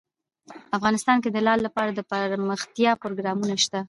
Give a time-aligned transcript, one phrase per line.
[0.77, 3.79] افغانستان کې د لعل لپاره دپرمختیا پروګرامونه شته.